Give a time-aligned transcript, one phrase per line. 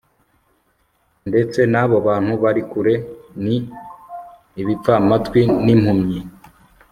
[1.29, 2.93] ndetse n'abo bantu bari kure
[3.43, 3.57] ni
[4.61, 6.19] ibipfamatwi n'impumyi